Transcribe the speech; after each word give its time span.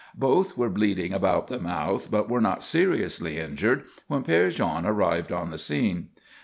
Both 0.17 0.57
were 0.57 0.71
bleeding 0.71 1.13
about 1.13 1.45
the 1.45 1.59
mouth 1.59 2.09
but 2.09 2.27
were 2.27 2.41
not 2.41 2.63
seriously 2.63 3.37
injured 3.37 3.83
when 4.07 4.23
Père 4.23 4.49
Jean 4.51 4.83
arrived 4.83 5.31
on 5.31 5.51
the 5.51 5.59
scene. 5.59 6.07